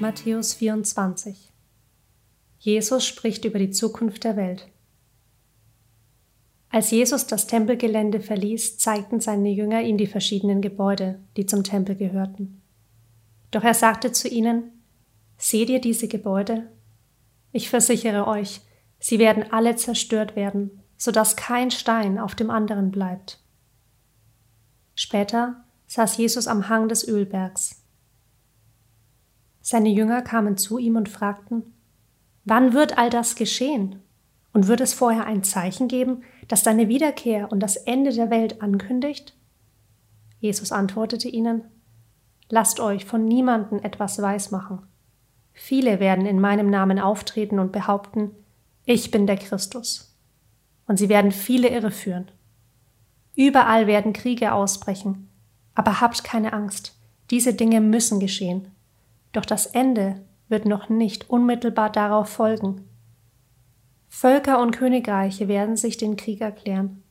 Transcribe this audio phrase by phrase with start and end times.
[0.00, 1.52] Matthäus 24
[2.58, 4.68] Jesus spricht über die Zukunft der Welt.
[6.70, 11.94] Als Jesus das Tempelgelände verließ, zeigten seine Jünger ihm die verschiedenen Gebäude, die zum Tempel
[11.94, 12.62] gehörten.
[13.50, 14.72] Doch er sagte zu ihnen,
[15.36, 16.70] Seht ihr diese Gebäude?
[17.52, 18.60] Ich versichere euch,
[18.98, 23.40] sie werden alle zerstört werden, so dass kein Stein auf dem anderen bleibt.
[25.00, 25.54] Später
[25.86, 27.84] saß Jesus am Hang des Ölbergs.
[29.60, 31.72] Seine Jünger kamen zu ihm und fragten,
[32.44, 34.02] Wann wird all das geschehen?
[34.52, 38.60] Und wird es vorher ein Zeichen geben, das deine Wiederkehr und das Ende der Welt
[38.60, 39.36] ankündigt?
[40.40, 41.62] Jesus antwortete ihnen,
[42.48, 44.80] Lasst euch von niemanden etwas weismachen.
[45.52, 48.32] Viele werden in meinem Namen auftreten und behaupten,
[48.84, 50.18] ich bin der Christus.
[50.88, 52.32] Und sie werden viele irreführen.
[53.38, 55.30] Überall werden Kriege ausbrechen,
[55.76, 56.98] aber habt keine Angst,
[57.30, 58.72] diese Dinge müssen geschehen.
[59.30, 62.88] Doch das Ende wird noch nicht unmittelbar darauf folgen.
[64.08, 67.04] Völker und Königreiche werden sich den Krieg erklären.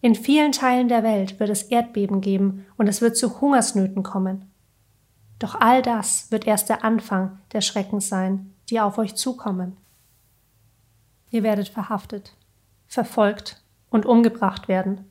[0.00, 4.50] In vielen Teilen der Welt wird es Erdbeben geben und es wird zu Hungersnöten kommen.
[5.38, 9.76] Doch all das wird erst der Anfang der Schrecken sein, die auf euch zukommen.
[11.28, 12.34] Ihr werdet verhaftet,
[12.86, 15.09] verfolgt und umgebracht werden.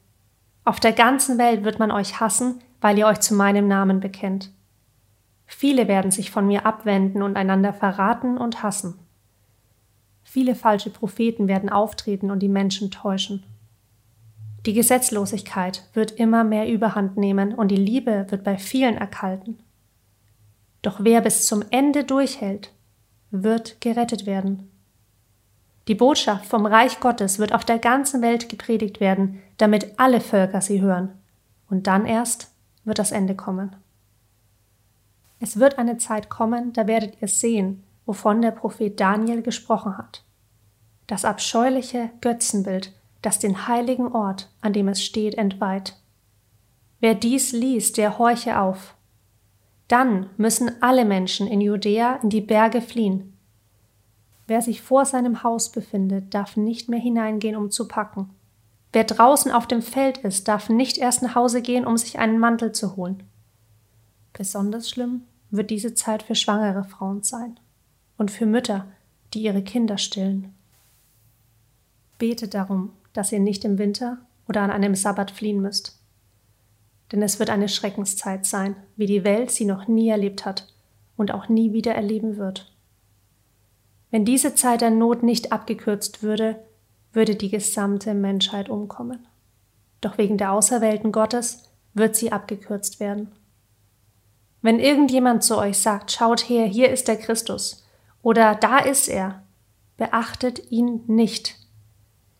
[0.65, 4.51] Auf der ganzen Welt wird man euch hassen, weil ihr euch zu meinem Namen bekennt.
[5.45, 8.99] Viele werden sich von mir abwenden und einander verraten und hassen.
[10.23, 13.43] Viele falsche Propheten werden auftreten und die Menschen täuschen.
[14.65, 19.57] Die Gesetzlosigkeit wird immer mehr Überhand nehmen und die Liebe wird bei vielen erkalten.
[20.81, 22.71] Doch wer bis zum Ende durchhält,
[23.31, 24.69] wird gerettet werden.
[25.89, 30.61] Die Botschaft vom Reich Gottes wird auf der ganzen Welt gepredigt werden, damit alle Völker
[30.61, 31.09] sie hören.
[31.67, 32.51] Und dann erst
[32.83, 33.75] wird das Ende kommen.
[35.39, 40.23] Es wird eine Zeit kommen, da werdet ihr sehen, wovon der Prophet Daniel gesprochen hat.
[41.07, 42.93] Das abscheuliche Götzenbild,
[43.23, 45.95] das den heiligen Ort, an dem es steht, entweiht.
[46.99, 48.93] Wer dies liest, der horche auf.
[49.87, 53.38] Dann müssen alle Menschen in Judäa in die Berge fliehen.
[54.49, 58.31] Wer sich vor seinem Haus befindet, darf nicht mehr hineingehen, um zu packen.
[58.91, 62.39] Wer draußen auf dem Feld ist, darf nicht erst nach Hause gehen, um sich einen
[62.39, 63.21] Mantel zu holen.
[64.33, 65.21] Besonders schlimm
[65.51, 67.59] wird diese Zeit für schwangere Frauen sein
[68.17, 68.87] und für Mütter,
[69.35, 70.55] die ihre Kinder stillen.
[72.17, 74.17] Betet darum, dass ihr nicht im Winter
[74.47, 75.99] oder an einem Sabbat fliehen müsst.
[77.11, 80.73] Denn es wird eine Schreckenszeit sein, wie die Welt sie noch nie erlebt hat
[81.17, 82.73] und auch nie wieder erleben wird.
[84.11, 86.63] Wenn diese Zeit der Not nicht abgekürzt würde,
[87.13, 89.27] würde die gesamte Menschheit umkommen.
[90.01, 93.31] Doch wegen der Auserwählten Gottes wird sie abgekürzt werden.
[94.61, 97.85] Wenn irgendjemand zu euch sagt, schaut her, hier ist der Christus
[98.21, 99.43] oder da ist er,
[99.97, 101.55] beachtet ihn nicht.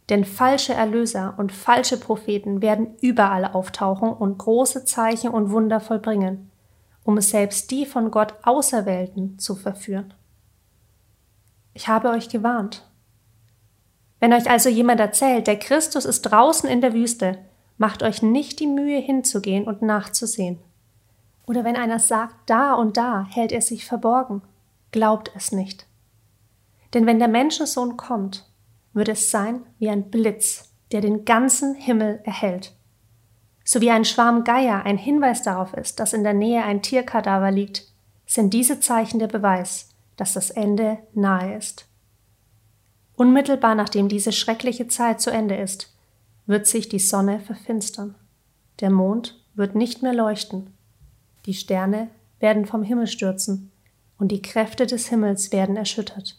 [0.10, 6.50] Denn falsche Erlöser und falsche Propheten werden überall auftauchen und große Zeichen und Wunder vollbringen,
[7.04, 10.14] um selbst die von Gott Auserwählten zu verführen.
[11.74, 12.86] Ich habe euch gewarnt.
[14.20, 17.38] Wenn euch also jemand erzählt, der Christus ist draußen in der Wüste,
[17.78, 20.60] macht euch nicht die Mühe hinzugehen und nachzusehen.
[21.48, 24.42] Oder wenn einer sagt, da und da hält er sich verborgen,
[24.92, 25.88] glaubt es nicht.
[26.94, 28.46] Denn wenn der Menschensohn kommt,
[28.94, 32.74] wird es sein wie ein Blitz, der den ganzen Himmel erhellt.
[33.64, 37.52] So wie ein Schwarm Geier ein Hinweis darauf ist, dass in der Nähe ein Tierkadaver
[37.52, 37.86] liegt,
[38.26, 39.89] sind diese Zeichen der Beweis,
[40.20, 41.86] dass das Ende nahe ist.
[43.16, 45.94] Unmittelbar nachdem diese schreckliche Zeit zu Ende ist,
[46.46, 48.16] wird sich die Sonne verfinstern.
[48.80, 50.74] Der Mond wird nicht mehr leuchten
[51.46, 52.10] die Sterne
[52.40, 53.72] werden vom Himmel stürzen
[54.18, 56.38] und die Kräfte des Himmels werden erschüttert.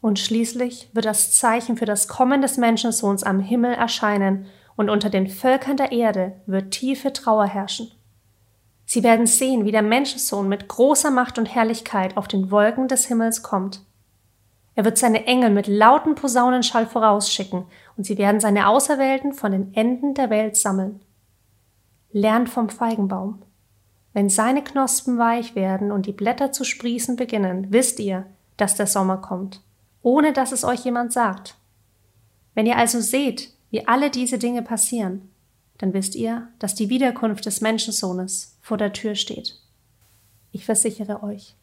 [0.00, 5.08] Und schließlich wird das Zeichen für das Kommen des Menschensohns am Himmel erscheinen und unter
[5.08, 7.92] den Völkern der Erde wird tiefe Trauer herrschen.
[8.92, 13.06] Sie werden sehen, wie der Menschensohn mit großer Macht und Herrlichkeit auf den Wolken des
[13.06, 13.80] Himmels kommt.
[14.74, 17.64] Er wird seine Engel mit lauten Posaunenschall vorausschicken,
[17.96, 21.00] und sie werden seine Auserwählten von den Enden der Welt sammeln.
[22.10, 23.40] Lernt vom Feigenbaum.
[24.12, 28.26] Wenn seine Knospen weich werden und die Blätter zu sprießen beginnen, wisst ihr,
[28.58, 29.62] dass der Sommer kommt,
[30.02, 31.56] ohne dass es euch jemand sagt.
[32.52, 35.30] Wenn ihr also seht, wie alle diese Dinge passieren,
[35.78, 39.60] dann wisst ihr, dass die Wiederkunft des Menschensohnes vor der Tür steht.
[40.52, 41.56] Ich versichere euch,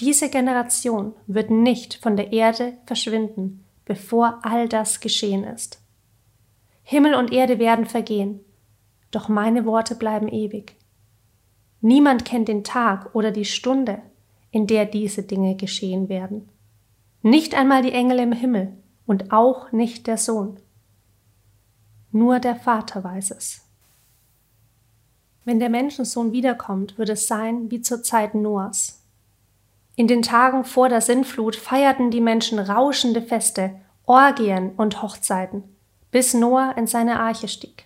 [0.00, 5.80] diese Generation wird nicht von der Erde verschwinden, bevor all das geschehen ist.
[6.82, 8.40] Himmel und Erde werden vergehen,
[9.10, 10.76] doch meine Worte bleiben ewig.
[11.80, 14.02] Niemand kennt den Tag oder die Stunde,
[14.50, 16.48] in der diese Dinge geschehen werden.
[17.22, 20.58] Nicht einmal die Engel im Himmel und auch nicht der Sohn.
[22.10, 23.68] Nur der Vater weiß es.
[25.44, 29.00] Wenn der Menschensohn wiederkommt, wird es sein wie zur Zeit Noahs.
[29.96, 33.74] In den Tagen vor der Sintflut feierten die Menschen rauschende Feste,
[34.06, 35.64] Orgien und Hochzeiten,
[36.10, 37.84] bis Noah in seine Arche stieg.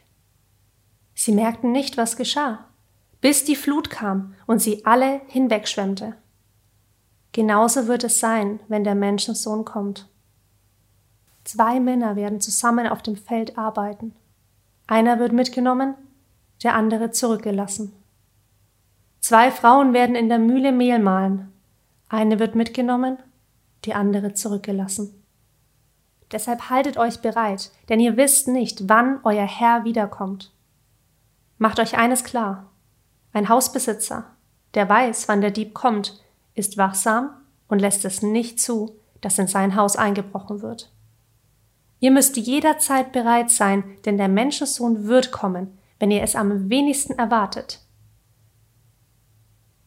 [1.14, 2.66] Sie merkten nicht, was geschah,
[3.20, 6.14] bis die Flut kam und sie alle hinwegschwemmte.
[7.32, 10.08] Genauso wird es sein, wenn der Menschensohn kommt.
[11.44, 14.14] Zwei Männer werden zusammen auf dem Feld arbeiten.
[14.86, 15.94] Einer wird mitgenommen,
[16.62, 17.92] der andere zurückgelassen.
[19.20, 21.52] Zwei Frauen werden in der Mühle Mehl mahlen.
[22.08, 23.18] Eine wird mitgenommen,
[23.84, 25.22] die andere zurückgelassen.
[26.32, 30.52] Deshalb haltet euch bereit, denn ihr wisst nicht, wann euer Herr wiederkommt.
[31.58, 32.70] Macht euch eines klar.
[33.32, 34.24] Ein Hausbesitzer,
[34.74, 36.20] der weiß, wann der Dieb kommt,
[36.54, 37.30] ist wachsam
[37.68, 40.92] und lässt es nicht zu, dass in sein Haus eingebrochen wird.
[41.98, 47.14] Ihr müsst jederzeit bereit sein, denn der Menschensohn wird kommen, wenn ihr es am wenigsten
[47.18, 47.80] erwartet.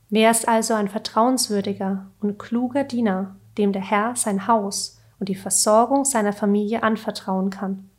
[0.09, 5.35] Wer ist also ein vertrauenswürdiger und kluger Diener, dem der Herr sein Haus und die
[5.35, 7.89] Versorgung seiner Familie anvertrauen kann?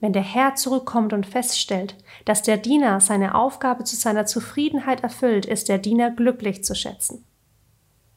[0.00, 5.46] Wenn der Herr zurückkommt und feststellt, dass der Diener seine Aufgabe zu seiner Zufriedenheit erfüllt,
[5.46, 7.24] ist der Diener glücklich zu schätzen.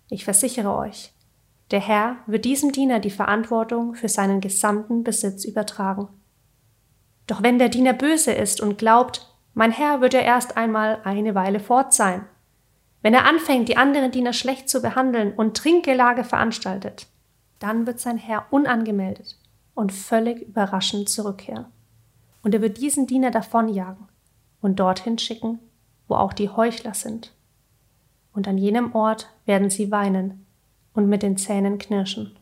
[0.10, 1.14] Ich versichere euch,
[1.72, 6.08] der Herr wird diesem Diener die Verantwortung für seinen gesamten Besitz übertragen.
[7.30, 11.36] Doch wenn der Diener böse ist und glaubt, mein Herr wird ja erst einmal eine
[11.36, 12.26] Weile fort sein,
[13.04, 17.06] wenn er anfängt, die anderen Diener schlecht zu behandeln und Trinkgelage veranstaltet,
[17.60, 19.38] dann wird sein Herr unangemeldet
[19.76, 21.68] und völlig überraschend zurückkehren.
[22.42, 24.08] Und er wird diesen Diener davonjagen
[24.60, 25.60] und dorthin schicken,
[26.08, 27.36] wo auch die Heuchler sind.
[28.34, 30.48] Und an jenem Ort werden sie weinen
[30.94, 32.39] und mit den Zähnen knirschen.